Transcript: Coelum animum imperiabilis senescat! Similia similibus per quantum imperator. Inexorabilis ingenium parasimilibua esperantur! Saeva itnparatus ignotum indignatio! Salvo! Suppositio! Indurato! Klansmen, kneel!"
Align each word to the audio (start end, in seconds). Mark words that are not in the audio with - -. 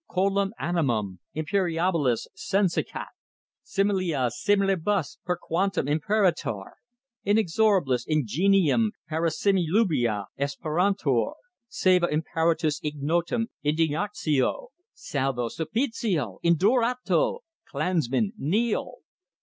Coelum 0.09 0.51
animum 0.59 1.19
imperiabilis 1.35 2.25
senescat! 2.35 3.09
Similia 3.61 4.31
similibus 4.31 5.19
per 5.25 5.37
quantum 5.39 5.87
imperator. 5.87 6.77
Inexorabilis 7.23 8.05
ingenium 8.07 8.93
parasimilibua 9.11 10.25
esperantur! 10.39 11.33
Saeva 11.67 12.07
itnparatus 12.07 12.81
ignotum 12.83 13.49
indignatio! 13.63 14.69
Salvo! 14.95 15.49
Suppositio! 15.49 16.39
Indurato! 16.43 17.41
Klansmen, 17.69 18.33
kneel!" 18.39 18.95